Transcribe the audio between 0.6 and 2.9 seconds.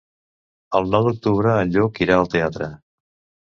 El nou d'octubre en Lluc irà al teatre.